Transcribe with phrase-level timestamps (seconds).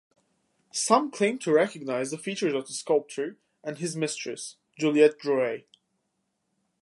[0.73, 5.65] Some claimed to recognize the features of the sculptor and his mistress, Juliette Drouet.